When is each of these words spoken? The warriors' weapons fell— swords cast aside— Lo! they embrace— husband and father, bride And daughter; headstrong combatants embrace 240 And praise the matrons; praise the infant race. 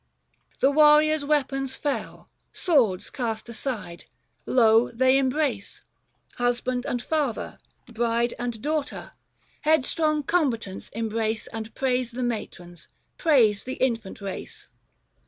The 0.61 0.71
warriors' 0.71 1.23
weapons 1.23 1.75
fell— 1.75 2.27
swords 2.65 3.11
cast 3.11 3.47
aside— 3.49 4.05
Lo! 4.47 4.89
they 4.91 5.19
embrace— 5.19 5.81
husband 6.39 6.87
and 6.87 6.99
father, 7.03 7.59
bride 7.85 8.33
And 8.39 8.63
daughter; 8.63 9.11
headstrong 9.61 10.23
combatants 10.23 10.89
embrace 10.93 11.43
240 11.43 11.55
And 11.59 11.75
praise 11.75 12.11
the 12.13 12.23
matrons; 12.23 12.87
praise 13.19 13.63
the 13.63 13.75
infant 13.75 14.21
race. 14.21 14.65